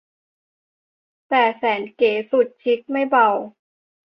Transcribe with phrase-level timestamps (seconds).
[1.29, 3.29] แต่แสนเก๋สุดชิคไม่เบา